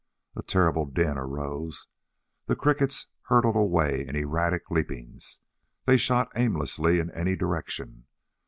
A 0.35 0.41
terrible 0.41 0.87
din 0.87 1.15
arose. 1.15 1.85
The 2.47 2.55
crickets 2.55 3.05
hurtled 3.27 3.55
away 3.55 4.07
in 4.07 4.15
erratic 4.15 4.71
leapings. 4.71 5.41
They 5.85 5.97
shot 5.97 6.31
aimlessly 6.35 6.97
in 6.97 7.11
any 7.11 7.35
direction. 7.35 8.07